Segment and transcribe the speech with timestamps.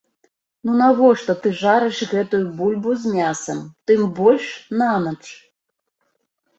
[0.69, 3.63] Ну навошта ты жарэш гэтую бульбу з мясам,
[3.93, 4.45] тым больш,
[4.83, 5.23] на ноч!